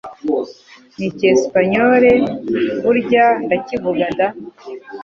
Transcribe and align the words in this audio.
n'Icyespanyole 0.97 2.11
burya 2.83 3.25
ndacyivuga 3.45 4.05
da 4.17 4.27